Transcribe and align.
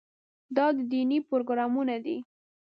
دا 0.55 0.65
دیني 0.91 1.19
پروګرامونه 1.29 1.95
دي. 2.05 2.17